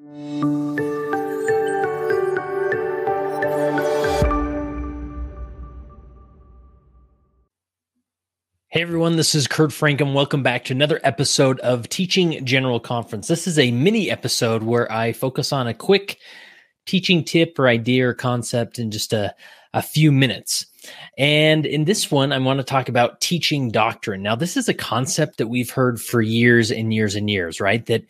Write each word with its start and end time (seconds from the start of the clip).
Hey 0.00 0.06
everyone, 8.80 9.16
this 9.16 9.34
is 9.34 9.46
Kurt 9.46 9.72
Francom, 9.72 10.00
and 10.00 10.14
welcome 10.14 10.42
back 10.42 10.64
to 10.64 10.72
another 10.72 11.00
episode 11.04 11.60
of 11.60 11.86
Teaching 11.90 12.42
General 12.46 12.80
Conference. 12.80 13.28
This 13.28 13.46
is 13.46 13.58
a 13.58 13.72
mini 13.72 14.10
episode 14.10 14.62
where 14.62 14.90
I 14.90 15.12
focus 15.12 15.52
on 15.52 15.66
a 15.66 15.74
quick 15.74 16.16
teaching 16.86 17.22
tip 17.22 17.58
or 17.58 17.68
idea 17.68 18.08
or 18.08 18.14
concept 18.14 18.78
in 18.78 18.90
just 18.90 19.12
a, 19.12 19.34
a 19.74 19.82
few 19.82 20.10
minutes. 20.10 20.64
And 21.18 21.66
in 21.66 21.84
this 21.84 22.10
one, 22.10 22.32
I 22.32 22.38
want 22.38 22.56
to 22.56 22.64
talk 22.64 22.88
about 22.88 23.20
teaching 23.20 23.70
doctrine. 23.70 24.22
Now, 24.22 24.34
this 24.34 24.56
is 24.56 24.66
a 24.66 24.74
concept 24.74 25.36
that 25.36 25.48
we've 25.48 25.70
heard 25.70 26.00
for 26.00 26.22
years 26.22 26.70
and 26.70 26.94
years 26.94 27.16
and 27.16 27.28
years, 27.28 27.60
right? 27.60 27.84
That 27.84 28.06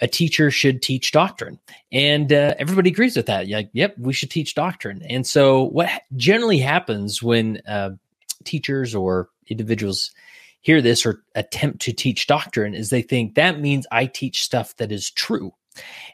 a 0.00 0.08
teacher 0.08 0.50
should 0.50 0.82
teach 0.82 1.12
doctrine. 1.12 1.58
And 1.92 2.32
uh, 2.32 2.54
everybody 2.58 2.90
agrees 2.90 3.16
with 3.16 3.26
that. 3.26 3.48
Like, 3.48 3.70
yep, 3.72 3.96
we 3.98 4.12
should 4.12 4.30
teach 4.30 4.54
doctrine. 4.54 5.02
And 5.08 5.26
so, 5.26 5.64
what 5.64 5.90
generally 6.16 6.58
happens 6.58 7.22
when 7.22 7.60
uh, 7.68 7.90
teachers 8.44 8.94
or 8.94 9.28
individuals 9.48 10.10
hear 10.62 10.80
this 10.82 11.06
or 11.06 11.22
attempt 11.34 11.80
to 11.82 11.92
teach 11.92 12.26
doctrine 12.26 12.74
is 12.74 12.90
they 12.90 13.02
think 13.02 13.34
that 13.34 13.60
means 13.60 13.86
I 13.90 14.06
teach 14.06 14.42
stuff 14.42 14.76
that 14.76 14.92
is 14.92 15.10
true. 15.10 15.52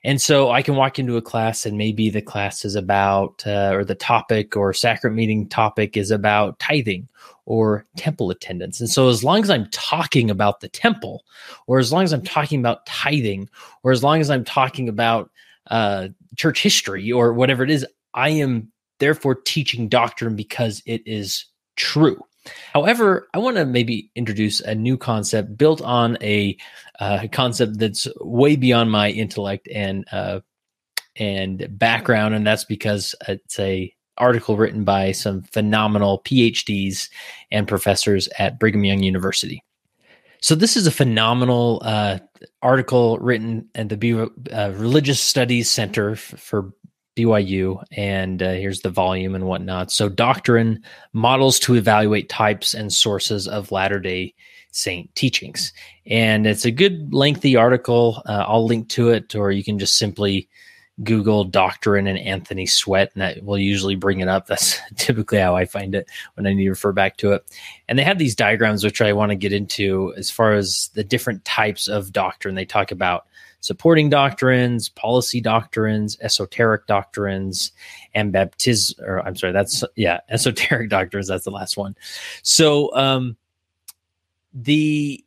And 0.05 0.20
so 0.20 0.51
I 0.51 0.62
can 0.62 0.77
walk 0.77 0.98
into 0.98 1.16
a 1.16 1.23
class 1.23 1.66
and 1.66 1.77
maybe 1.77 2.11
the 2.11 2.23
class 2.23 2.65
is 2.65 2.75
about, 2.75 3.43
uh, 3.47 3.73
or 3.73 3.84
the 3.84 3.95
topic 3.95 4.56
or 4.56 4.73
sacrament 4.73 5.16
meeting 5.16 5.48
topic 5.48 5.97
is 5.97 6.11
about 6.11 6.59
tithing 6.59 7.09
or 7.47 7.87
temple 7.97 8.30
attendance. 8.30 8.80
And 8.80 8.91
so 8.91 9.09
as 9.09 9.25
long 9.25 9.42
as 9.42 9.51
I'm 9.51 9.69
talking 9.70 10.30
about 10.30 10.61
the 10.61 10.69
temple, 10.69 11.25
or 11.66 11.79
as 11.79 11.92
long 11.92 12.05
as 12.05 12.12
I'm 12.12 12.23
talking 12.23 12.61
about 12.61 12.87
tithing, 12.87 13.48
or 13.83 13.92
as 13.92 14.02
long 14.02 14.20
as 14.20 14.30
I'm 14.30 14.45
talking 14.45 14.89
about 14.89 15.30
uh, 15.70 16.09
church 16.37 16.62
history 16.62 17.11
or 17.11 17.33
whatever 17.33 17.64
it 17.64 17.70
is, 17.70 17.87
I 18.14 18.30
am 18.30 18.70
therefore 18.98 19.34
teaching 19.34 19.89
doctrine 19.89 20.37
because 20.37 20.83
it 20.87 21.03
is 21.06 21.47
true. 21.77 22.20
However, 22.72 23.28
I 23.34 23.39
want 23.39 23.56
to 23.56 23.64
maybe 23.64 24.11
introduce 24.14 24.61
a 24.61 24.75
new 24.75 24.97
concept 24.97 25.56
built 25.56 25.80
on 25.83 26.19
a 26.20 26.56
uh, 27.00 27.27
concept 27.33 27.78
that's 27.78 28.08
way 28.20 28.56
beyond 28.56 28.91
my 28.91 29.11
intellect 29.11 29.69
and 29.72 30.05
uh, 30.12 30.41
and 31.16 31.66
background, 31.78 32.34
and 32.34 32.47
that's 32.47 32.64
because 32.64 33.14
it's 33.27 33.58
a 33.58 33.92
article 34.19 34.56
written 34.56 34.84
by 34.84 35.12
some 35.12 35.42
phenomenal 35.42 36.22
PhDs 36.25 37.08
and 37.50 37.69
professors 37.69 38.28
at 38.38 38.58
Brigham 38.58 38.84
Young 38.84 39.03
University. 39.03 39.62
So 40.41 40.55
this 40.55 40.77
is 40.77 40.86
a 40.86 40.92
phenomenal 40.92 41.81
uh, 41.84 42.19
article 42.62 43.19
written 43.19 43.69
at 43.75 43.88
the 43.88 44.31
uh, 44.53 44.72
Religious 44.77 45.20
Studies 45.20 45.70
Center 45.70 46.12
f- 46.12 46.20
for 46.20 46.72
BYU, 47.17 47.83
and 47.92 48.42
uh, 48.42 48.53
here's 48.53 48.81
the 48.81 48.91
volume 48.91 49.34
and 49.34 49.47
whatnot. 49.47 49.91
So, 49.91 50.09
doctrine 50.09 50.83
models 51.12 51.59
to 51.61 51.75
evaluate 51.75 52.28
types 52.28 52.75
and 52.75 52.92
sources 52.92 53.48
of 53.48 53.72
Latter 53.72 53.98
day 53.98 54.34
Saint 54.70 55.12
teachings. 55.14 55.72
And 56.05 56.47
it's 56.47 56.67
a 56.67 56.70
good 56.70 57.14
lengthy 57.14 57.56
article. 57.56 58.22
Uh, 58.27 58.44
I'll 58.47 58.67
link 58.67 58.89
to 58.91 59.09
it, 59.09 59.34
or 59.34 59.50
you 59.50 59.64
can 59.64 59.78
just 59.78 59.97
simply 59.97 60.48
Google 61.03 61.44
doctrine 61.44 62.06
and 62.06 62.19
Anthony 62.19 62.67
Sweat, 62.67 63.11
and 63.14 63.22
that 63.22 63.42
will 63.42 63.59
usually 63.59 63.97
bring 63.97 64.20
it 64.20 64.28
up. 64.28 64.47
That's 64.48 64.78
typically 64.97 65.39
how 65.39 65.56
I 65.56 65.64
find 65.64 65.94
it 65.94 66.09
when 66.34 66.47
I 66.47 66.53
need 66.53 66.64
to 66.64 66.70
refer 66.70 66.92
back 66.92 67.17
to 67.19 67.33
it. 67.33 67.44
And 67.89 67.98
they 67.98 68.05
have 68.05 68.19
these 68.19 68.34
diagrams, 68.34 68.84
which 68.84 69.00
I 69.00 69.14
want 69.14 69.31
to 69.31 69.37
get 69.37 69.53
into 69.53 70.12
as 70.17 70.31
far 70.31 70.53
as 70.53 70.91
the 70.94 71.05
different 71.05 71.44
types 71.44 71.89
of 71.89 72.12
doctrine. 72.12 72.55
They 72.55 72.67
talk 72.67 72.91
about 72.91 73.27
supporting 73.67 74.09
doctrines, 74.09 74.89
policy 74.89 75.41
doctrines, 75.41 76.17
esoteric 76.20 76.86
doctrines, 76.86 77.72
and 78.14 78.31
baptism. 78.33 79.05
Or 79.05 79.27
I'm 79.27 79.34
sorry, 79.34 79.53
that's 79.53 79.83
yeah, 79.97 80.20
esoteric 80.28 80.89
doctrines. 80.89 81.27
That's 81.27 81.45
the 81.45 81.50
last 81.50 81.77
one. 81.77 81.97
So 82.42 82.94
um, 82.94 83.37
the 84.54 85.25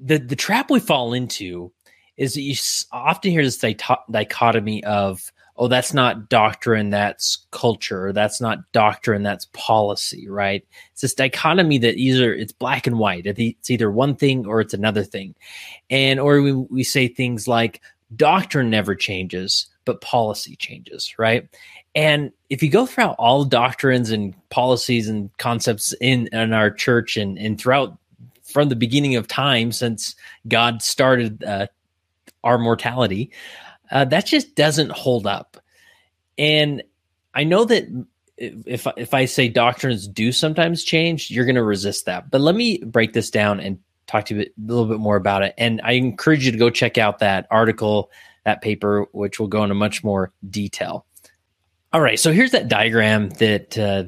the 0.00 0.18
the 0.18 0.36
trap 0.36 0.70
we 0.70 0.78
fall 0.78 1.12
into 1.12 1.72
is 2.16 2.34
that 2.34 2.42
you 2.42 2.54
often 2.92 3.32
hear 3.32 3.42
this 3.42 3.58
dichotomy 3.58 4.84
of 4.84 5.32
oh, 5.58 5.66
that's 5.66 5.92
not 5.92 6.28
doctrine, 6.28 6.90
that's 6.90 7.46
culture, 7.50 8.12
that's 8.12 8.40
not 8.40 8.70
doctrine, 8.72 9.24
that's 9.24 9.48
policy, 9.52 10.28
right? 10.28 10.64
It's 10.92 11.02
this 11.02 11.14
dichotomy 11.14 11.78
that 11.78 11.96
either 11.96 12.32
it's 12.32 12.52
black 12.52 12.86
and 12.86 12.98
white, 12.98 13.26
it's 13.26 13.68
either 13.68 13.90
one 13.90 14.14
thing 14.14 14.46
or 14.46 14.60
it's 14.60 14.72
another 14.72 15.02
thing. 15.02 15.34
And, 15.90 16.20
or 16.20 16.40
we, 16.40 16.52
we 16.52 16.84
say 16.84 17.08
things 17.08 17.48
like 17.48 17.82
doctrine 18.14 18.70
never 18.70 18.94
changes, 18.94 19.66
but 19.84 20.00
policy 20.00 20.54
changes, 20.56 21.18
right? 21.18 21.48
And 21.94 22.30
if 22.50 22.62
you 22.62 22.70
go 22.70 22.86
throughout 22.86 23.16
all 23.18 23.44
doctrines 23.44 24.10
and 24.10 24.34
policies 24.50 25.08
and 25.08 25.36
concepts 25.38 25.92
in, 26.00 26.28
in 26.32 26.52
our 26.52 26.70
church 26.70 27.16
and, 27.16 27.36
and 27.36 27.60
throughout 27.60 27.98
from 28.44 28.68
the 28.68 28.76
beginning 28.76 29.16
of 29.16 29.26
time 29.26 29.72
since 29.72 30.14
God 30.46 30.82
started 30.82 31.42
uh, 31.42 31.66
our 32.44 32.58
mortality, 32.58 33.32
uh, 33.90 34.04
that 34.06 34.26
just 34.26 34.54
doesn't 34.54 34.90
hold 34.90 35.26
up. 35.26 35.56
And 36.36 36.82
I 37.34 37.44
know 37.44 37.64
that 37.64 37.86
if 38.36 38.86
if 38.96 39.14
I 39.14 39.24
say 39.24 39.48
doctrines 39.48 40.06
do 40.06 40.32
sometimes 40.32 40.84
change, 40.84 41.30
you're 41.30 41.44
going 41.44 41.56
to 41.56 41.62
resist 41.62 42.06
that. 42.06 42.30
But 42.30 42.40
let 42.40 42.54
me 42.54 42.78
break 42.78 43.12
this 43.12 43.30
down 43.30 43.60
and 43.60 43.78
talk 44.06 44.24
to 44.26 44.34
you 44.34 44.42
a 44.42 44.46
little 44.66 44.86
bit 44.86 44.98
more 44.98 45.16
about 45.16 45.42
it. 45.42 45.54
And 45.58 45.80
I 45.84 45.92
encourage 45.92 46.46
you 46.46 46.52
to 46.52 46.58
go 46.58 46.70
check 46.70 46.98
out 46.98 47.18
that 47.18 47.46
article, 47.50 48.10
that 48.44 48.62
paper, 48.62 49.06
which 49.12 49.38
will 49.38 49.48
go 49.48 49.62
into 49.62 49.74
much 49.74 50.02
more 50.02 50.32
detail. 50.48 51.04
All 51.92 52.00
right, 52.00 52.18
so 52.18 52.32
here's 52.32 52.50
that 52.50 52.68
diagram 52.68 53.30
that 53.30 53.78
uh, 53.78 54.04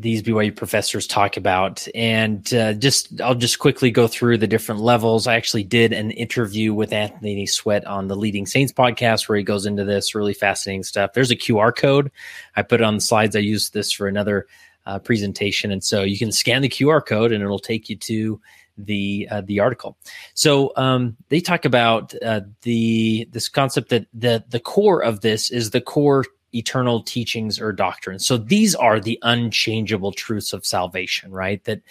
these 0.00 0.22
BYU 0.22 0.54
professors 0.54 1.08
talk 1.08 1.36
about. 1.36 1.86
And 1.94 2.52
uh, 2.54 2.74
just 2.74 3.20
I'll 3.20 3.34
just 3.34 3.58
quickly 3.58 3.90
go 3.90 4.06
through 4.06 4.38
the 4.38 4.46
different 4.46 4.80
levels. 4.80 5.26
I 5.26 5.34
actually 5.34 5.64
did 5.64 5.92
an 5.92 6.12
interview 6.12 6.72
with 6.72 6.92
Anthony 6.92 7.46
Sweat 7.46 7.84
on 7.84 8.06
the 8.06 8.14
Leading 8.14 8.46
Saints 8.46 8.72
podcast 8.72 9.28
where 9.28 9.36
he 9.36 9.42
goes 9.44 9.66
into 9.66 9.84
this 9.84 10.14
really 10.14 10.34
fascinating 10.34 10.84
stuff. 10.84 11.12
There's 11.14 11.32
a 11.32 11.36
QR 11.36 11.74
code. 11.76 12.12
I 12.54 12.62
put 12.62 12.80
it 12.80 12.84
on 12.84 12.94
the 12.94 13.00
slides. 13.00 13.34
I 13.34 13.40
used 13.40 13.74
this 13.74 13.90
for 13.90 14.06
another 14.06 14.46
uh, 14.86 15.00
presentation, 15.00 15.72
and 15.72 15.82
so 15.82 16.02
you 16.02 16.16
can 16.16 16.32
scan 16.32 16.62
the 16.62 16.68
QR 16.68 17.04
code 17.04 17.32
and 17.32 17.42
it'll 17.42 17.58
take 17.58 17.90
you 17.90 17.96
to 17.96 18.40
the 18.78 19.26
uh, 19.30 19.40
the 19.40 19.58
article. 19.58 19.98
So 20.34 20.72
um, 20.76 21.16
they 21.28 21.40
talk 21.40 21.64
about 21.64 22.14
uh, 22.22 22.42
the 22.62 23.28
this 23.32 23.48
concept 23.48 23.88
that 23.88 24.06
the 24.14 24.44
the 24.48 24.60
core 24.60 25.02
of 25.02 25.20
this 25.20 25.50
is 25.50 25.70
the 25.70 25.80
core 25.80 26.24
eternal 26.54 27.02
teachings 27.02 27.60
or 27.60 27.72
doctrines. 27.72 28.26
So 28.26 28.36
these 28.36 28.74
are 28.74 29.00
the 29.00 29.18
unchangeable 29.22 30.12
truths 30.12 30.52
of 30.52 30.64
salvation, 30.64 31.30
right? 31.30 31.62
That 31.64 31.82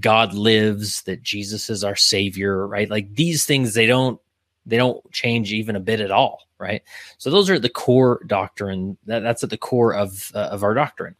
God 0.00 0.34
lives, 0.34 1.02
that 1.02 1.22
Jesus 1.22 1.68
is 1.70 1.84
our 1.84 1.96
savior, 1.96 2.66
right? 2.66 2.90
Like 2.90 3.14
these 3.14 3.44
things 3.44 3.74
they 3.74 3.86
don't 3.86 4.20
they 4.66 4.76
don't 4.76 5.10
change 5.12 5.52
even 5.52 5.76
a 5.76 5.80
bit 5.80 6.00
at 6.00 6.10
all, 6.10 6.42
right? 6.58 6.82
So 7.16 7.30
those 7.30 7.48
are 7.48 7.58
the 7.58 7.70
core 7.70 8.20
doctrine. 8.26 8.98
That, 9.06 9.20
that's 9.20 9.42
at 9.42 9.50
the 9.50 9.56
core 9.56 9.94
of 9.94 10.30
uh, 10.34 10.48
of 10.50 10.62
our 10.62 10.74
doctrine. 10.74 11.14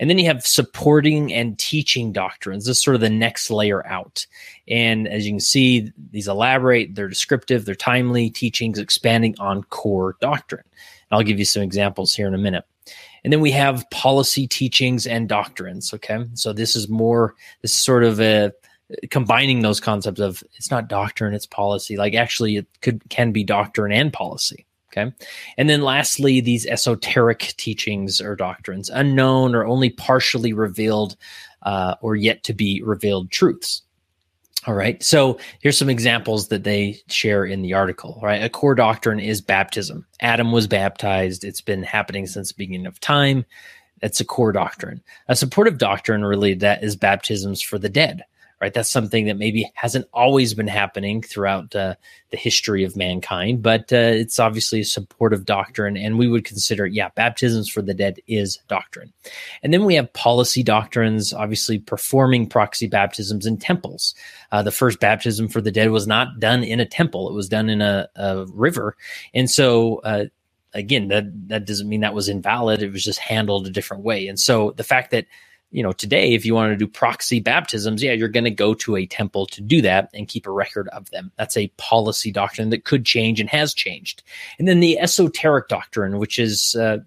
And 0.00 0.08
then 0.08 0.18
you 0.18 0.26
have 0.26 0.46
supporting 0.46 1.32
and 1.32 1.58
teaching 1.58 2.12
doctrines. 2.12 2.66
This 2.66 2.76
is 2.76 2.82
sort 2.82 2.94
of 2.94 3.00
the 3.00 3.10
next 3.10 3.50
layer 3.50 3.84
out. 3.86 4.26
And 4.68 5.08
as 5.08 5.26
you 5.26 5.32
can 5.32 5.40
see, 5.40 5.92
these 6.10 6.28
elaborate, 6.28 6.94
they're 6.94 7.08
descriptive, 7.08 7.64
they're 7.64 7.74
timely 7.74 8.30
teachings 8.30 8.78
expanding 8.78 9.34
on 9.40 9.64
core 9.64 10.16
doctrine. 10.20 10.64
I'll 11.10 11.22
give 11.22 11.38
you 11.38 11.44
some 11.44 11.62
examples 11.62 12.14
here 12.14 12.28
in 12.28 12.34
a 12.34 12.38
minute. 12.38 12.64
And 13.24 13.32
then 13.32 13.40
we 13.40 13.50
have 13.52 13.88
policy 13.90 14.46
teachings 14.46 15.06
and 15.06 15.28
doctrines. 15.28 15.92
Okay. 15.92 16.24
So 16.34 16.52
this 16.52 16.76
is 16.76 16.88
more, 16.88 17.34
this 17.62 17.72
is 17.72 17.82
sort 17.82 18.04
of 18.04 18.20
a, 18.20 18.52
combining 19.10 19.60
those 19.60 19.80
concepts 19.80 20.20
of 20.20 20.42
it's 20.54 20.70
not 20.70 20.88
doctrine, 20.88 21.34
it's 21.34 21.46
policy. 21.46 21.96
Like 21.96 22.14
actually, 22.14 22.56
it 22.56 22.66
could 22.80 23.02
can 23.10 23.32
be 23.32 23.44
doctrine 23.44 23.92
and 23.92 24.12
policy. 24.12 24.66
Okay. 24.90 25.12
And 25.58 25.68
then 25.68 25.82
lastly, 25.82 26.40
these 26.40 26.66
esoteric 26.66 27.54
teachings 27.58 28.20
or 28.20 28.34
doctrines, 28.34 28.88
unknown 28.88 29.54
or 29.54 29.66
only 29.66 29.90
partially 29.90 30.54
revealed 30.54 31.16
uh, 31.62 31.96
or 32.00 32.16
yet 32.16 32.42
to 32.44 32.54
be 32.54 32.80
revealed 32.82 33.30
truths. 33.30 33.82
All 34.66 34.74
right. 34.74 35.02
So 35.02 35.38
here's 35.60 35.78
some 35.78 35.88
examples 35.88 36.48
that 36.48 36.64
they 36.64 37.00
share 37.08 37.44
in 37.44 37.62
the 37.62 37.74
article. 37.74 38.18
Right. 38.22 38.42
A 38.42 38.50
core 38.50 38.74
doctrine 38.74 39.20
is 39.20 39.40
baptism. 39.40 40.06
Adam 40.20 40.52
was 40.52 40.66
baptized. 40.66 41.44
It's 41.44 41.60
been 41.60 41.82
happening 41.82 42.26
since 42.26 42.48
the 42.48 42.58
beginning 42.58 42.86
of 42.86 43.00
time. 43.00 43.44
That's 44.00 44.20
a 44.20 44.24
core 44.24 44.52
doctrine. 44.52 45.02
A 45.28 45.36
supportive 45.36 45.78
doctrine 45.78 46.24
related 46.24 46.60
that 46.60 46.82
is 46.82 46.96
baptisms 46.96 47.62
for 47.62 47.78
the 47.78 47.88
dead. 47.88 48.24
Right? 48.60 48.74
That's 48.74 48.90
something 48.90 49.26
that 49.26 49.36
maybe 49.36 49.70
hasn't 49.74 50.06
always 50.12 50.54
been 50.54 50.68
happening 50.68 51.22
throughout 51.22 51.74
uh, 51.76 51.94
the 52.30 52.36
history 52.36 52.84
of 52.84 52.96
mankind, 52.96 53.62
but 53.62 53.92
uh, 53.92 53.96
it's 53.96 54.38
obviously 54.38 54.80
a 54.80 54.84
supportive 54.84 55.44
doctrine. 55.44 55.96
And 55.96 56.18
we 56.18 56.28
would 56.28 56.44
consider, 56.44 56.84
yeah, 56.86 57.10
baptisms 57.14 57.68
for 57.68 57.82
the 57.82 57.94
dead 57.94 58.18
is 58.26 58.58
doctrine. 58.68 59.12
And 59.62 59.72
then 59.72 59.84
we 59.84 59.94
have 59.94 60.12
policy 60.12 60.62
doctrines, 60.62 61.32
obviously 61.32 61.78
performing 61.78 62.48
proxy 62.48 62.88
baptisms 62.88 63.46
in 63.46 63.58
temples. 63.58 64.14
Uh, 64.50 64.62
the 64.62 64.72
first 64.72 64.98
baptism 64.98 65.48
for 65.48 65.60
the 65.60 65.72
dead 65.72 65.90
was 65.90 66.06
not 66.06 66.40
done 66.40 66.64
in 66.64 66.80
a 66.80 66.86
temple, 66.86 67.28
it 67.28 67.34
was 67.34 67.48
done 67.48 67.68
in 67.68 67.80
a, 67.80 68.08
a 68.16 68.46
river. 68.46 68.96
And 69.34 69.50
so, 69.50 69.98
uh, 69.98 70.24
again, 70.74 71.08
that, 71.08 71.24
that 71.48 71.64
doesn't 71.64 71.88
mean 71.88 72.00
that 72.00 72.14
was 72.14 72.28
invalid. 72.28 72.82
It 72.82 72.92
was 72.92 73.04
just 73.04 73.18
handled 73.18 73.66
a 73.66 73.70
different 73.70 74.02
way. 74.02 74.26
And 74.26 74.38
so 74.38 74.72
the 74.72 74.84
fact 74.84 75.12
that 75.12 75.26
you 75.70 75.82
know, 75.82 75.92
today, 75.92 76.32
if 76.32 76.46
you 76.46 76.54
want 76.54 76.72
to 76.72 76.76
do 76.76 76.86
proxy 76.86 77.40
baptisms, 77.40 78.02
yeah, 78.02 78.12
you're 78.12 78.28
going 78.28 78.44
to 78.44 78.50
go 78.50 78.72
to 78.74 78.96
a 78.96 79.06
temple 79.06 79.46
to 79.46 79.60
do 79.60 79.82
that 79.82 80.08
and 80.14 80.26
keep 80.26 80.46
a 80.46 80.50
record 80.50 80.88
of 80.88 81.10
them. 81.10 81.30
That's 81.36 81.56
a 81.56 81.68
policy 81.76 82.32
doctrine 82.32 82.70
that 82.70 82.84
could 82.84 83.04
change 83.04 83.38
and 83.38 83.50
has 83.50 83.74
changed. 83.74 84.22
And 84.58 84.66
then 84.66 84.80
the 84.80 84.98
esoteric 84.98 85.68
doctrine, 85.68 86.18
which 86.18 86.38
is 86.38 86.74
uh, 86.74 86.98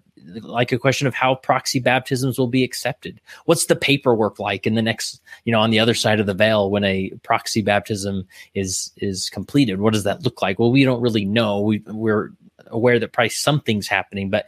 like 0.42 0.70
a 0.70 0.78
question 0.78 1.08
of 1.08 1.14
how 1.14 1.34
proxy 1.34 1.80
baptisms 1.80 2.38
will 2.38 2.46
be 2.46 2.62
accepted. 2.62 3.20
What's 3.46 3.66
the 3.66 3.74
paperwork 3.74 4.38
like 4.38 4.64
in 4.66 4.74
the 4.74 4.82
next, 4.82 5.20
you 5.44 5.52
know, 5.52 5.60
on 5.60 5.70
the 5.70 5.80
other 5.80 5.94
side 5.94 6.20
of 6.20 6.26
the 6.26 6.34
veil 6.34 6.70
when 6.70 6.84
a 6.84 7.10
proxy 7.24 7.62
baptism 7.62 8.28
is 8.54 8.92
is 8.96 9.28
completed? 9.28 9.80
What 9.80 9.92
does 9.92 10.04
that 10.04 10.22
look 10.22 10.40
like? 10.40 10.60
Well, 10.60 10.70
we 10.70 10.84
don't 10.84 11.02
really 11.02 11.24
know. 11.24 11.60
We, 11.60 11.82
we're 11.86 12.30
aware 12.68 13.00
that 13.00 13.12
probably 13.12 13.30
something's 13.30 13.88
happening, 13.88 14.30
but 14.30 14.46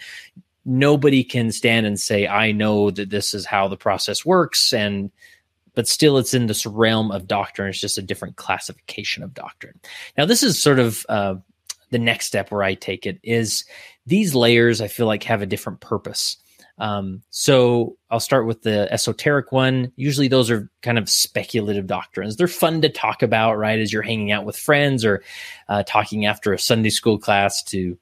nobody 0.64 1.24
can 1.24 1.52
stand 1.52 1.86
and 1.86 1.98
say, 2.00 2.26
I 2.26 2.52
know 2.52 2.90
that 2.90 3.10
this 3.10 3.34
is 3.34 3.46
how 3.46 3.68
the 3.68 3.76
process 3.76 4.24
works. 4.24 4.72
And, 4.72 5.10
but 5.74 5.88
still 5.88 6.18
it's 6.18 6.34
in 6.34 6.46
this 6.46 6.66
realm 6.66 7.10
of 7.10 7.26
doctrine. 7.26 7.68
It's 7.68 7.80
just 7.80 7.98
a 7.98 8.02
different 8.02 8.36
classification 8.36 9.22
of 9.22 9.34
doctrine. 9.34 9.78
Now, 10.16 10.24
this 10.26 10.42
is 10.42 10.60
sort 10.60 10.78
of, 10.78 11.04
uh, 11.08 11.36
the 11.90 11.98
next 11.98 12.26
step 12.26 12.50
where 12.50 12.64
I 12.64 12.74
take 12.74 13.06
it 13.06 13.20
is 13.22 13.64
these 14.06 14.34
layers 14.34 14.80
I 14.80 14.88
feel 14.88 15.06
like 15.06 15.22
have 15.24 15.42
a 15.42 15.46
different 15.46 15.80
purpose. 15.80 16.38
Um, 16.78 17.22
so 17.30 17.96
I'll 18.10 18.18
start 18.18 18.46
with 18.46 18.62
the 18.62 18.92
esoteric 18.92 19.52
one. 19.52 19.92
Usually 19.94 20.26
those 20.26 20.50
are 20.50 20.68
kind 20.82 20.98
of 20.98 21.08
speculative 21.08 21.86
doctrines. 21.86 22.36
They're 22.36 22.48
fun 22.48 22.82
to 22.82 22.88
talk 22.88 23.22
about, 23.22 23.58
right? 23.58 23.78
As 23.78 23.92
you're 23.92 24.02
hanging 24.02 24.32
out 24.32 24.44
with 24.44 24.56
friends 24.56 25.04
or 25.04 25.22
uh, 25.68 25.84
talking 25.86 26.26
after 26.26 26.52
a 26.52 26.58
Sunday 26.58 26.90
school 26.90 27.18
class 27.18 27.62
to 27.64 27.96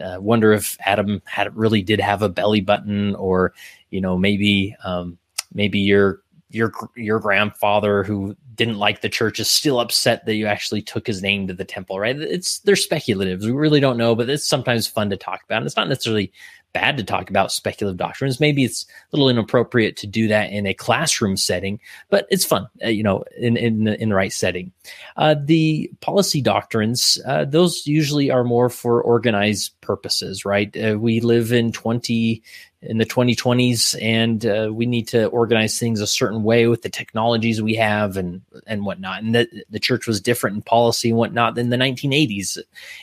uh, 0.00 0.20
wonder 0.20 0.52
if 0.52 0.76
Adam 0.84 1.22
had 1.26 1.54
really 1.56 1.82
did 1.82 2.00
have 2.00 2.22
a 2.22 2.28
belly 2.28 2.60
button, 2.60 3.14
or 3.16 3.52
you 3.90 4.00
know 4.00 4.16
maybe 4.16 4.76
um, 4.84 5.18
maybe 5.52 5.78
your 5.78 6.22
your 6.50 6.72
your 6.96 7.20
grandfather 7.20 8.02
who 8.02 8.36
didn't 8.54 8.78
like 8.78 9.00
the 9.00 9.08
church 9.08 9.38
is 9.38 9.48
still 9.50 9.78
upset 9.78 10.26
that 10.26 10.34
you 10.34 10.46
actually 10.46 10.82
took 10.82 11.06
his 11.06 11.22
name 11.22 11.46
to 11.46 11.54
the 11.54 11.64
temple, 11.64 11.98
right? 11.98 12.18
It's 12.20 12.58
they're 12.60 12.76
speculative. 12.76 13.42
We 13.42 13.52
really 13.52 13.80
don't 13.80 13.96
know, 13.96 14.14
but 14.14 14.28
it's 14.28 14.46
sometimes 14.46 14.86
fun 14.86 15.10
to 15.10 15.16
talk 15.16 15.42
about. 15.44 15.58
And 15.58 15.66
it's 15.66 15.76
not 15.76 15.88
necessarily 15.88 16.32
bad 16.72 16.96
to 16.96 17.04
talk 17.04 17.30
about 17.30 17.52
speculative 17.52 17.96
doctrines. 17.96 18.40
Maybe 18.40 18.64
it's 18.64 18.84
a 18.84 19.16
little 19.16 19.28
inappropriate 19.28 19.96
to 19.98 20.06
do 20.06 20.28
that 20.28 20.50
in 20.50 20.66
a 20.66 20.74
classroom 20.74 21.36
setting, 21.36 21.80
but 22.10 22.26
it's 22.30 22.44
fun, 22.44 22.68
uh, 22.84 22.88
you 22.88 23.02
know, 23.02 23.24
in 23.36 23.56
in 23.56 23.84
the, 23.84 24.00
in 24.00 24.10
the 24.10 24.14
right 24.14 24.32
setting. 24.32 24.72
Uh, 25.16 25.34
the 25.42 25.90
policy 26.00 26.40
doctrines, 26.40 27.18
uh, 27.26 27.44
those 27.44 27.86
usually 27.86 28.30
are 28.30 28.44
more 28.44 28.68
for 28.68 29.02
organized 29.02 29.78
purposes, 29.80 30.44
right? 30.44 30.76
Uh, 30.76 30.98
we 30.98 31.20
live 31.20 31.52
in 31.52 31.72
twenty 31.72 32.42
in 32.80 32.98
the 32.98 33.04
2020s 33.04 34.00
and 34.00 34.46
uh, 34.46 34.72
we 34.72 34.86
need 34.86 35.08
to 35.08 35.26
organize 35.26 35.78
things 35.78 36.00
a 36.00 36.06
certain 36.06 36.44
way 36.44 36.68
with 36.68 36.82
the 36.82 36.88
technologies 36.88 37.60
we 37.60 37.74
have 37.74 38.16
and 38.16 38.40
and 38.68 38.86
whatnot 38.86 39.20
and 39.20 39.34
the, 39.34 39.64
the 39.68 39.80
church 39.80 40.06
was 40.06 40.20
different 40.20 40.54
in 40.54 40.62
policy 40.62 41.08
and 41.08 41.18
whatnot 41.18 41.56
than 41.56 41.70
the 41.70 41.76
1980s 41.76 42.56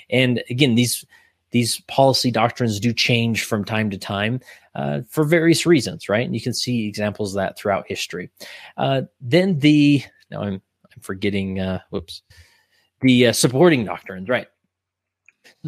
and 0.09 0.41
again 0.50 0.75
these 0.75 1.06
these 1.51 1.80
policy 1.81 2.31
doctrines 2.31 2.80
do 2.80 2.94
change 2.94 3.44
from 3.44 3.63
time 3.63 3.89
to 3.89 3.97
time 3.97 4.39
uh, 4.75 5.01
for 5.09 5.24
various 5.24 5.65
reasons, 5.65 6.09
right? 6.09 6.25
And 6.25 6.36
you 6.36 6.42
can 6.42 6.53
see 6.53 6.88
examples 6.88 7.33
of 7.33 7.38
that 7.38 7.57
throughout 7.57 7.86
history. 7.88 8.30
Uh, 8.77 9.03
then 9.21 9.59
the 9.59 10.03
now 10.31 10.42
I'm 10.42 10.62
I'm 10.95 11.01
forgetting. 11.01 11.59
Uh, 11.59 11.80
whoops, 11.89 12.21
the 13.01 13.27
uh, 13.27 13.33
supporting 13.33 13.86
doctrines, 13.86 14.30
right? 14.30 14.47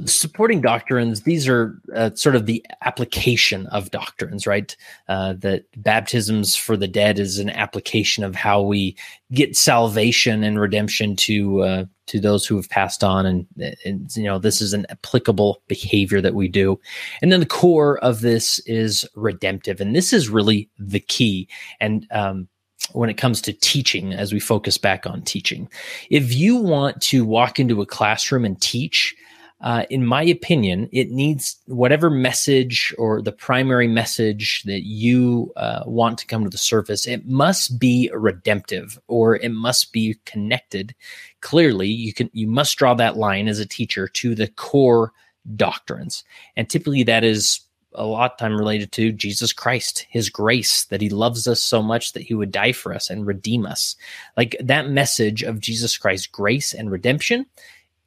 Supporting 0.05 0.61
doctrines 0.61 1.23
these 1.23 1.47
are 1.47 1.79
uh, 1.95 2.09
sort 2.15 2.35
of 2.35 2.45
the 2.45 2.65
application 2.81 3.67
of 3.67 3.91
doctrines 3.91 4.47
right? 4.47 4.75
Uh, 5.07 5.33
that 5.33 5.65
baptisms 5.77 6.55
for 6.55 6.77
the 6.77 6.87
dead 6.87 7.19
is 7.19 7.37
an 7.37 7.49
application 7.51 8.23
of 8.23 8.35
how 8.35 8.61
we 8.61 8.95
get 9.31 9.55
salvation 9.55 10.43
and 10.43 10.59
redemption 10.59 11.15
to 11.15 11.61
uh, 11.61 11.85
to 12.07 12.19
those 12.21 12.45
who 12.45 12.55
have 12.55 12.69
passed 12.69 13.03
on. 13.03 13.25
And, 13.25 13.45
and 13.85 14.15
you 14.15 14.23
know 14.23 14.39
this 14.39 14.61
is 14.61 14.73
an 14.73 14.85
applicable 14.89 15.61
behavior 15.67 16.21
that 16.21 16.33
we 16.33 16.47
do. 16.47 16.79
And 17.21 17.31
then 17.31 17.41
the 17.41 17.45
core 17.45 17.99
of 17.99 18.21
this 18.21 18.59
is 18.59 19.07
redemptive. 19.15 19.81
And 19.81 19.95
this 19.95 20.13
is 20.13 20.29
really 20.29 20.69
the 20.79 21.01
key. 21.01 21.47
And 21.79 22.07
um, 22.11 22.47
when 22.93 23.09
it 23.09 23.17
comes 23.17 23.41
to 23.41 23.53
teaching 23.53 24.13
as 24.13 24.31
we 24.31 24.39
focus 24.39 24.77
back 24.77 25.05
on 25.05 25.21
teaching 25.23 25.67
if 26.09 26.33
you 26.33 26.55
want 26.55 27.01
to 27.01 27.25
walk 27.25 27.59
into 27.59 27.81
a 27.81 27.85
classroom 27.85 28.45
and 28.45 28.61
teach 28.61 29.15
uh, 29.59 29.85
in 29.89 30.05
my 30.05 30.21
opinion, 30.21 30.87
it 30.91 31.09
needs 31.09 31.57
whatever 31.65 32.09
message 32.09 32.93
or 32.97 33.21
the 33.21 33.31
primary 33.31 33.87
message 33.87 34.61
that 34.63 34.85
you 34.85 35.51
uh, 35.55 35.81
want 35.85 36.19
to 36.19 36.27
come 36.27 36.43
to 36.43 36.49
the 36.49 36.57
surface. 36.57 37.07
It 37.07 37.25
must 37.25 37.79
be 37.79 38.11
redemptive, 38.13 38.99
or 39.07 39.35
it 39.35 39.49
must 39.49 39.93
be 39.93 40.15
connected. 40.25 40.93
Clearly, 41.41 41.87
you 41.87 42.13
can 42.13 42.29
you 42.33 42.47
must 42.47 42.77
draw 42.77 42.93
that 42.95 43.17
line 43.17 43.47
as 43.47 43.59
a 43.59 43.65
teacher 43.65 44.07
to 44.07 44.35
the 44.35 44.47
core 44.47 45.11
doctrines, 45.55 46.23
and 46.55 46.69
typically 46.69 47.03
that 47.03 47.23
is 47.23 47.61
a 47.93 48.05
lot 48.05 48.33
of 48.33 48.37
time 48.37 48.55
related 48.55 48.91
to 48.91 49.11
Jesus 49.11 49.51
Christ, 49.51 50.05
his 50.09 50.29
grace, 50.29 50.85
that 50.85 51.01
he 51.01 51.09
loves 51.09 51.47
us 51.47 51.61
so 51.61 51.81
much 51.81 52.13
that 52.13 52.21
he 52.21 52.35
would 52.35 52.51
die 52.51 52.73
for 52.73 52.93
us 52.93 53.09
and 53.09 53.25
redeem 53.25 53.65
us. 53.65 53.95
Like 54.35 54.55
that 54.59 54.89
message 54.89 55.41
of 55.41 55.59
Jesus 55.59 55.97
Christ's 55.97 56.27
grace 56.27 56.73
and 56.73 56.91
redemption 56.91 57.47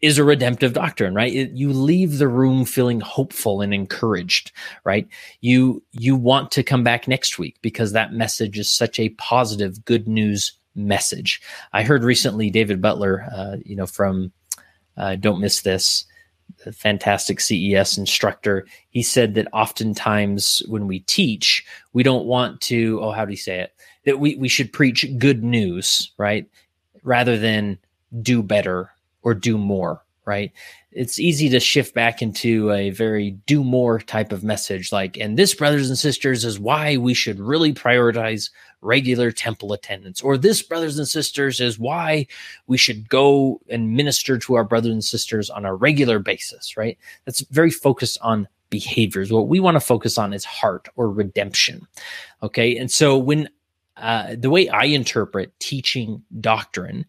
is 0.02 0.16
a 0.16 0.24
redemptive 0.24 0.72
doctrine, 0.72 1.14
right? 1.14 1.32
It, 1.32 1.50
you 1.52 1.72
leave 1.72 2.18
the 2.18 2.28
room 2.28 2.64
feeling 2.64 3.00
hopeful 3.00 3.60
and 3.60 3.74
encouraged, 3.74 4.52
right? 4.84 5.06
You 5.40 5.82
you 5.92 6.16
want 6.16 6.50
to 6.52 6.62
come 6.62 6.82
back 6.82 7.06
next 7.06 7.38
week 7.38 7.56
because 7.60 7.92
that 7.92 8.12
message 8.12 8.58
is 8.58 8.68
such 8.68 8.98
a 8.98 9.10
positive, 9.10 9.84
good 9.84 10.08
news 10.08 10.52
message. 10.74 11.40
I 11.72 11.82
heard 11.82 12.04
recently 12.04 12.50
David 12.50 12.80
Butler, 12.80 13.26
uh, 13.32 13.56
you 13.64 13.76
know, 13.76 13.86
from 13.86 14.32
uh, 14.96 15.16
Don't 15.16 15.40
Miss 15.40 15.62
This, 15.62 16.06
fantastic 16.72 17.40
CES 17.40 17.98
instructor. 17.98 18.66
He 18.88 19.02
said 19.02 19.34
that 19.34 19.48
oftentimes 19.52 20.62
when 20.68 20.86
we 20.86 21.00
teach, 21.00 21.64
we 21.92 22.02
don't 22.02 22.26
want 22.26 22.60
to. 22.62 23.00
Oh, 23.02 23.12
how 23.12 23.24
do 23.24 23.32
you 23.32 23.36
say 23.36 23.60
it? 23.60 23.74
That 24.06 24.18
we 24.18 24.36
we 24.36 24.48
should 24.48 24.72
preach 24.72 25.06
good 25.18 25.44
news, 25.44 26.10
right? 26.16 26.46
Rather 27.02 27.38
than 27.38 27.78
do 28.22 28.42
better 28.42 28.90
or 29.22 29.34
do 29.34 29.58
more, 29.58 30.02
right? 30.24 30.52
It's 30.92 31.20
easy 31.20 31.48
to 31.50 31.60
shift 31.60 31.94
back 31.94 32.20
into 32.20 32.70
a 32.72 32.90
very 32.90 33.32
do 33.46 33.62
more 33.62 34.00
type 34.00 34.32
of 34.32 34.42
message, 34.42 34.92
like, 34.92 35.16
and 35.16 35.38
this, 35.38 35.54
brothers 35.54 35.88
and 35.88 35.98
sisters, 35.98 36.44
is 36.44 36.58
why 36.58 36.96
we 36.96 37.14
should 37.14 37.38
really 37.38 37.72
prioritize 37.72 38.50
regular 38.82 39.30
temple 39.30 39.72
attendance, 39.72 40.20
or 40.22 40.38
this, 40.38 40.62
brothers 40.62 40.98
and 40.98 41.06
sisters, 41.06 41.60
is 41.60 41.78
why 41.78 42.26
we 42.66 42.78
should 42.78 43.08
go 43.08 43.60
and 43.68 43.94
minister 43.94 44.38
to 44.38 44.54
our 44.54 44.64
brothers 44.64 44.92
and 44.92 45.04
sisters 45.04 45.50
on 45.50 45.64
a 45.64 45.74
regular 45.74 46.18
basis, 46.18 46.76
right? 46.76 46.98
That's 47.24 47.42
very 47.50 47.70
focused 47.70 48.18
on 48.22 48.48
behaviors. 48.70 49.30
What 49.32 49.48
we 49.48 49.60
want 49.60 49.74
to 49.74 49.80
focus 49.80 50.16
on 50.16 50.32
is 50.32 50.44
heart 50.44 50.88
or 50.96 51.10
redemption. 51.10 51.86
Okay. 52.42 52.76
And 52.76 52.90
so 52.90 53.18
when 53.18 53.48
uh, 53.96 54.36
the 54.38 54.48
way 54.48 54.68
I 54.68 54.84
interpret 54.84 55.52
teaching 55.58 56.22
doctrine 56.40 57.04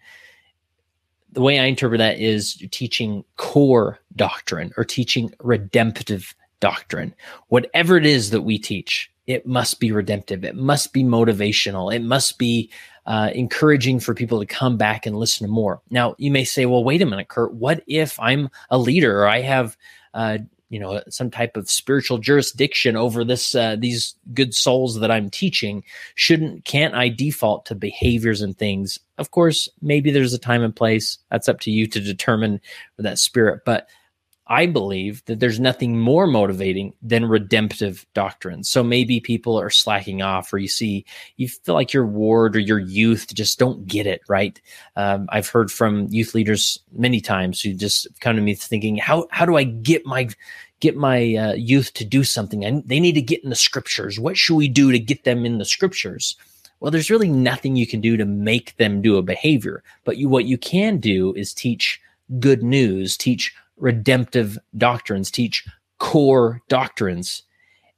the 1.31 1.41
way 1.41 1.59
I 1.59 1.65
interpret 1.65 1.99
that 1.99 2.19
is 2.19 2.61
teaching 2.71 3.23
core 3.37 3.99
doctrine 4.15 4.73
or 4.77 4.83
teaching 4.83 5.33
redemptive 5.39 6.35
doctrine. 6.59 7.13
Whatever 7.47 7.97
it 7.97 8.05
is 8.05 8.29
that 8.31 8.41
we 8.41 8.57
teach, 8.57 9.11
it 9.27 9.45
must 9.45 9.79
be 9.79 9.91
redemptive. 9.91 10.43
It 10.43 10.55
must 10.55 10.93
be 10.93 11.03
motivational. 11.03 11.93
It 11.93 12.01
must 12.01 12.37
be 12.37 12.69
uh, 13.05 13.31
encouraging 13.33 13.99
for 13.99 14.13
people 14.13 14.39
to 14.39 14.45
come 14.45 14.77
back 14.77 15.05
and 15.05 15.15
listen 15.15 15.47
to 15.47 15.51
more. 15.51 15.81
Now, 15.89 16.15
you 16.17 16.31
may 16.31 16.43
say, 16.43 16.65
well, 16.65 16.83
wait 16.83 17.01
a 17.01 17.05
minute, 17.05 17.29
Kurt, 17.29 17.53
what 17.53 17.83
if 17.87 18.19
I'm 18.19 18.49
a 18.69 18.77
leader 18.77 19.21
or 19.21 19.27
I 19.27 19.41
have 19.41 19.77
uh, 20.13 20.39
you 20.71 20.79
know 20.79 21.03
some 21.09 21.29
type 21.29 21.55
of 21.55 21.69
spiritual 21.69 22.17
jurisdiction 22.17 22.95
over 22.95 23.23
this 23.23 23.53
uh, 23.53 23.75
these 23.77 24.15
good 24.33 24.55
souls 24.55 24.99
that 24.99 25.11
i'm 25.11 25.29
teaching 25.29 25.83
shouldn't 26.15 26.65
can't 26.65 26.95
i 26.95 27.07
default 27.09 27.65
to 27.65 27.75
behaviors 27.75 28.41
and 28.41 28.57
things? 28.57 28.99
Of 29.17 29.31
course 29.31 29.69
maybe 29.81 30.11
there's 30.11 30.33
a 30.33 30.39
time 30.39 30.63
and 30.63 30.75
place. 30.75 31.17
That's 31.29 31.49
up 31.49 31.59
to 31.61 31.71
you 31.71 31.87
to 31.87 31.99
determine 31.99 32.61
that 32.97 33.19
spirit. 33.19 33.61
But 33.65 33.87
I 34.51 34.65
believe 34.65 35.23
that 35.27 35.39
there's 35.39 35.61
nothing 35.61 35.97
more 35.97 36.27
motivating 36.27 36.93
than 37.01 37.23
redemptive 37.23 38.05
doctrine. 38.13 38.65
So 38.65 38.83
maybe 38.83 39.21
people 39.21 39.57
are 39.57 39.69
slacking 39.69 40.21
off, 40.21 40.51
or 40.51 40.57
you 40.57 40.67
see, 40.67 41.05
you 41.37 41.47
feel 41.47 41.73
like 41.73 41.93
your 41.93 42.05
ward 42.05 42.57
or 42.57 42.59
your 42.59 42.77
youth 42.77 43.33
just 43.33 43.59
don't 43.59 43.87
get 43.87 44.05
it, 44.05 44.21
right? 44.27 44.59
Um, 44.97 45.29
I've 45.29 45.47
heard 45.47 45.71
from 45.71 46.07
youth 46.09 46.35
leaders 46.35 46.77
many 46.91 47.21
times 47.21 47.61
who 47.61 47.73
just 47.73 48.07
come 48.19 48.35
to 48.35 48.41
me 48.41 48.53
thinking, 48.53 48.97
how, 48.97 49.25
how 49.31 49.45
do 49.45 49.55
I 49.55 49.63
get 49.63 50.05
my, 50.05 50.27
get 50.81 50.97
my 50.97 51.33
uh, 51.35 51.53
youth 51.53 51.93
to 51.93 52.03
do 52.03 52.25
something? 52.25 52.65
And 52.65 52.85
they 52.85 52.99
need 52.99 53.15
to 53.15 53.21
get 53.21 53.45
in 53.45 53.51
the 53.51 53.55
scriptures. 53.55 54.19
What 54.19 54.35
should 54.35 54.57
we 54.57 54.67
do 54.67 54.91
to 54.91 54.99
get 54.99 55.23
them 55.23 55.45
in 55.45 55.59
the 55.59 55.65
scriptures? 55.65 56.35
Well, 56.81 56.91
there's 56.91 57.09
really 57.09 57.29
nothing 57.29 57.77
you 57.77 57.87
can 57.87 58.01
do 58.01 58.17
to 58.17 58.25
make 58.25 58.75
them 58.75 59.01
do 59.01 59.15
a 59.15 59.21
behavior, 59.21 59.81
but 60.03 60.17
you, 60.17 60.27
what 60.27 60.43
you 60.43 60.57
can 60.57 60.97
do 60.97 61.33
is 61.35 61.53
teach 61.53 62.01
good 62.39 62.63
news, 62.63 63.15
teach 63.15 63.55
redemptive 63.81 64.59
doctrines, 64.77 65.31
teach 65.31 65.65
core 65.99 66.61
doctrines. 66.69 67.43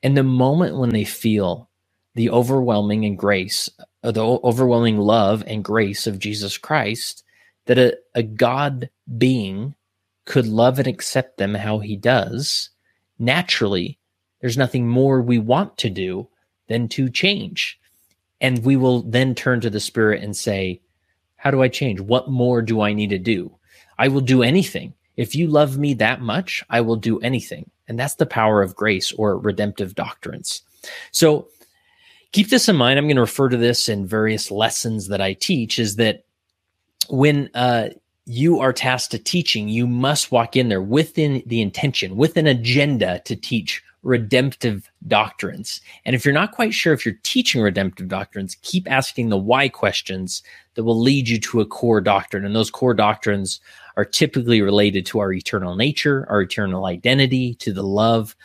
And 0.04 0.18
the 0.18 0.24
moment 0.24 0.78
when 0.78 0.92
they 0.92 1.06
feel 1.06 1.70
the 2.16 2.30
overwhelming 2.30 3.06
and 3.06 3.18
grace, 3.18 3.70
uh, 4.04 4.12
the 4.12 4.25
overwhelming 4.25 4.98
love 5.00 5.44
and 5.48 5.63
grace 5.63 6.08
of 6.08 6.20
Jesus 6.20 6.58
Christ, 6.58 7.24
that 7.66 7.80
a, 7.80 7.98
a 8.16 8.24
God 8.24 8.90
being 9.18 9.75
could 10.25 10.48
love 10.48 10.80
and 10.80 10.88
accept 10.88 11.38
them 11.38 11.56
how 11.56 11.80
he 11.80 11.96
does, 11.98 12.70
naturally, 13.20 14.00
there's 14.42 14.58
nothing 14.58 14.88
more 14.90 15.22
we 15.22 15.40
want 15.40 15.78
to 15.80 15.90
do 15.90 16.30
than 16.68 16.88
to 16.90 17.10
change. 17.10 17.80
And 18.42 18.66
we 18.66 18.75
will 18.78 19.04
then 19.04 19.36
turn 19.36 19.62
to 19.62 19.70
the 19.70 19.80
Spirit 19.80 20.24
and 20.24 20.36
say, 20.36 20.82
How 21.38 21.52
do 21.52 21.62
I 21.62 21.70
change? 21.70 22.02
What 22.02 22.30
more 22.30 22.62
do 22.62 22.82
I 22.82 22.94
need 22.94 23.12
to 23.12 23.20
do? 23.20 23.58
I 23.98 24.10
will 24.10 24.22
do 24.22 24.44
anything. 24.44 24.94
If 25.17 25.36
you 25.36 25.48
love 25.48 25.77
me 25.77 25.93
that 25.96 26.22
much, 26.22 26.63
I 26.70 26.82
will 26.82 26.96
do 26.96 27.20
anything. 27.20 27.70
And 27.88 28.00
that's 28.00 28.15
the 28.15 28.25
power 28.25 28.62
of 28.62 28.75
grace 28.75 29.12
or 29.12 29.38
redemptive 29.38 29.96
doctrines. 29.96 30.62
So 31.12 31.48
keep 32.32 32.50
this 32.50 32.67
in 32.70 32.75
mind. 32.75 32.98
I'm 32.98 33.05
going 33.05 33.15
to 33.15 33.22
refer 33.22 33.50
to 33.50 33.58
this 33.58 33.89
in 33.89 34.08
various 34.08 34.51
lessons 34.51 35.08
that 35.08 35.22
I 35.22 35.34
teach 35.34 35.79
is 35.79 35.98
that 35.98 36.25
when 37.10 37.50
uh, 37.53 37.89
you 38.25 38.60
are 38.60 38.74
tasked 38.74 39.12
to 39.12 39.20
teaching, 39.20 39.67
you 39.70 39.88
must 39.88 40.32
walk 40.32 40.55
in 40.55 40.70
there 40.70 40.82
within 40.82 41.43
the 41.46 41.62
intention, 41.62 42.15
with 42.15 42.38
an 42.38 42.48
agenda 42.48 43.22
to 43.25 43.36
teach 43.36 43.84
redemptive 44.03 44.91
doctrines. 45.07 45.81
And 46.05 46.15
if 46.15 46.24
you're 46.25 46.33
not 46.33 46.51
quite 46.51 46.74
sure 46.74 46.93
if 46.93 47.05
you're 47.05 47.19
teaching 47.24 47.62
redemptive 47.62 48.07
doctrines, 48.07 48.57
keep 48.62 48.89
asking 48.91 49.29
the 49.29 49.38
why 49.38 49.69
questions 49.69 50.43
that 50.75 50.83
will 50.83 51.00
lead 51.00 51.27
you 51.27 51.39
to 51.39 51.62
a 51.62 51.65
core 51.65 52.01
doctrine. 52.01 52.45
And 52.45 52.55
those 52.55 52.69
core 52.69 52.93
doctrines 52.93 53.60
are 53.95 54.05
typically 54.05 54.62
related 54.62 55.05
to 55.07 55.19
our 55.19 55.31
eternal 55.31 55.75
nature, 55.75 56.25
our 56.29 56.41
eternal 56.41 56.86
identity, 56.86 57.55
to 57.55 57.72
the 57.72 57.83
love 57.83 58.36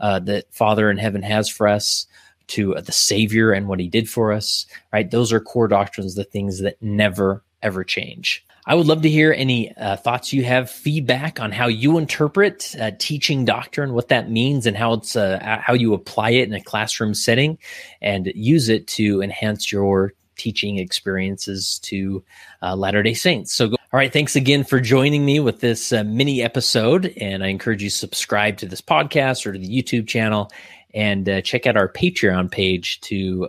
uh, 0.00 0.20
that 0.20 0.52
Father 0.54 0.90
in 0.90 0.98
heaven 0.98 1.22
has 1.22 1.48
for 1.48 1.66
us, 1.66 2.06
to 2.48 2.76
uh, 2.76 2.80
the 2.80 2.92
Savior 2.92 3.52
and 3.52 3.68
what 3.68 3.80
He 3.80 3.88
did 3.88 4.08
for 4.08 4.32
us. 4.32 4.66
Right? 4.92 5.10
Those 5.10 5.32
are 5.32 5.40
core 5.40 5.68
doctrines, 5.68 6.14
the 6.14 6.24
things 6.24 6.60
that 6.60 6.80
never 6.80 7.42
ever 7.62 7.82
change. 7.84 8.44
I 8.68 8.74
would 8.74 8.86
love 8.86 9.00
to 9.00 9.08
hear 9.08 9.32
any 9.32 9.74
uh, 9.78 9.96
thoughts 9.96 10.30
you 10.30 10.44
have, 10.44 10.70
feedback 10.70 11.40
on 11.40 11.52
how 11.52 11.68
you 11.68 11.96
interpret 11.96 12.76
uh, 12.78 12.90
teaching 12.98 13.46
doctrine, 13.46 13.94
what 13.94 14.08
that 14.08 14.30
means, 14.30 14.66
and 14.66 14.76
how 14.76 14.92
it's 14.92 15.16
uh, 15.16 15.58
how 15.62 15.72
you 15.72 15.94
apply 15.94 16.30
it 16.32 16.46
in 16.46 16.52
a 16.52 16.60
classroom 16.60 17.14
setting, 17.14 17.56
and 18.02 18.30
use 18.34 18.68
it 18.68 18.86
to 18.88 19.22
enhance 19.22 19.72
your 19.72 20.12
teaching 20.36 20.76
experiences 20.76 21.78
to 21.78 22.22
uh, 22.60 22.76
Latter 22.76 23.02
day 23.02 23.14
Saints. 23.14 23.54
So, 23.54 23.68
go- 23.68 23.76
all 23.90 23.96
right, 23.96 24.12
thanks 24.12 24.36
again 24.36 24.64
for 24.64 24.80
joining 24.80 25.24
me 25.24 25.40
with 25.40 25.60
this 25.60 25.90
uh, 25.90 26.04
mini 26.04 26.42
episode. 26.42 27.14
And 27.16 27.42
I 27.42 27.46
encourage 27.46 27.82
you 27.82 27.88
to 27.88 27.96
subscribe 27.96 28.58
to 28.58 28.66
this 28.66 28.82
podcast 28.82 29.46
or 29.46 29.54
to 29.54 29.58
the 29.58 29.66
YouTube 29.66 30.06
channel 30.06 30.52
and 30.92 31.26
uh, 31.26 31.40
check 31.40 31.66
out 31.66 31.78
our 31.78 31.90
Patreon 31.90 32.50
page 32.50 33.00
to 33.00 33.48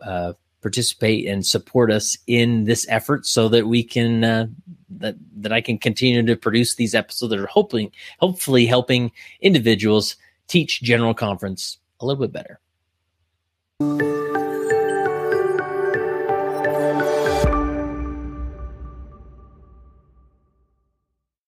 participate 0.61 1.25
and 1.25 1.45
support 1.45 1.91
us 1.91 2.17
in 2.27 2.63
this 2.63 2.85
effort 2.87 3.25
so 3.25 3.49
that 3.49 3.67
we 3.67 3.83
can. 3.83 4.55
That, 4.97 5.15
that 5.37 5.53
I 5.53 5.61
can 5.61 5.77
continue 5.77 6.25
to 6.25 6.35
produce 6.35 6.75
these 6.75 6.95
episodes 6.95 7.29
that 7.29 7.39
are 7.39 7.45
hoping, 7.45 7.91
hopefully 8.19 8.65
helping 8.65 9.11
individuals 9.39 10.15
teach 10.47 10.81
general 10.81 11.13
conference 11.13 11.77
a 11.99 12.05
little 12.05 12.27
bit 12.27 12.33
better. 12.33 14.18